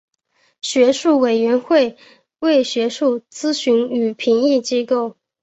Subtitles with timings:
[0.63, 1.95] 学术委员会
[2.39, 5.15] 为学术咨询与评议机构。